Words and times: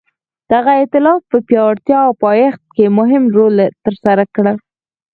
دغه 0.51 0.71
ایتلاف 0.81 1.19
په 1.31 1.37
پیاوړتیا 1.47 1.99
او 2.07 2.11
پایښت 2.25 2.61
کې 2.75 2.95
مهم 2.97 3.23
رول 3.35 3.55
ترسره 3.83 4.23
کړ. 4.35 4.45